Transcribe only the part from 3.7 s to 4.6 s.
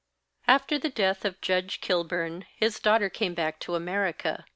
America.